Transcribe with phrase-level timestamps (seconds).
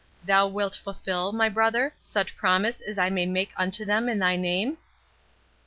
[0.25, 4.35] —Thou wilt fulfil, my brother, such promise as I may make unto them in thy
[4.35, 4.77] name?"